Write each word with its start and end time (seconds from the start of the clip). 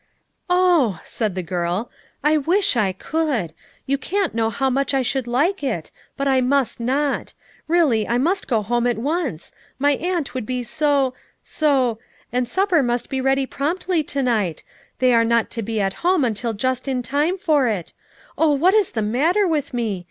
"Oh," 0.49 0.99
said 1.05 1.35
tlie 1.35 1.43
S 1.43 1.51
n 1.83 1.85
% 2.05 2.23
"I 2.23 2.35
wish 2.37 2.75
I 2.75 2.91
could; 2.91 3.53
you 3.85 3.99
can't 3.99 4.33
know 4.33 4.49
how 4.49 4.67
much 4.67 4.95
I 4.95 5.03
should 5.03 5.27
like 5.27 5.61
it, 5.63 5.91
but 6.17 6.27
I 6.27 6.41
must 6.41 6.79
not; 6.79 7.35
really 7.67 8.07
I 8.07 8.17
must 8.17 8.47
go 8.47 8.63
home 8.63 8.87
at 8.87 8.97
once; 8.97 9.51
my 9.77 9.91
aunt 9.91 10.33
would 10.33 10.47
be 10.47 10.63
so— 10.63 11.13
so— 11.59 11.99
and 12.33 12.49
supper 12.49 12.81
must 12.81 13.09
be 13.09 13.21
ready 13.21 13.45
promptly 13.45 14.01
to 14.05 14.23
night; 14.23 14.63
they 14.97 15.13
are 15.13 15.23
not 15.23 15.51
to 15.51 15.61
be 15.61 15.79
at 15.79 15.93
home 16.01 16.25
until 16.25 16.53
just 16.53 16.87
in 16.87 17.03
time 17.03 17.37
for 17.37 17.67
it. 17.67 17.93
Oh, 18.39 18.53
what 18.53 18.73
is 18.73 18.93
the 18.93 19.03
matter 19.03 19.47
with 19.47 19.71
me? 19.71 19.99